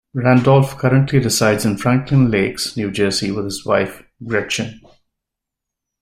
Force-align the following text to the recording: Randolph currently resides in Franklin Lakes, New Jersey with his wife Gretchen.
Randolph 0.15 0.79
currently 0.79 1.19
resides 1.19 1.63
in 1.63 1.77
Franklin 1.77 2.31
Lakes, 2.31 2.75
New 2.75 2.89
Jersey 2.89 3.29
with 3.29 3.45
his 3.45 3.63
wife 3.63 4.01
Gretchen. 4.25 4.81